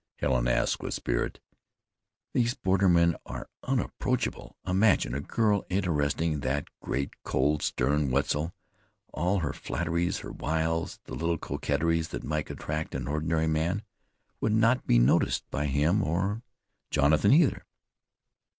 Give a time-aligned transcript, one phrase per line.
[0.15, 1.39] Helen asked with spirit.
[2.33, 4.55] "These bordermen are unapproachable.
[4.65, 8.51] Imagine a girl interesting that great, cold, stern Wetzel!
[9.13, 13.83] All her flatteries, her wiles, the little coquetries that might attract ordinary men,
[14.39, 16.41] would not be noticed by him, or
[16.89, 17.63] Jonathan either."